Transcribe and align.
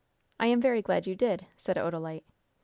"I 0.39 0.47
am 0.47 0.59
very 0.59 0.81
glad 0.81 1.05
you 1.05 1.13
did!" 1.15 1.45
said 1.57 1.77
Odalite. 1.77 2.23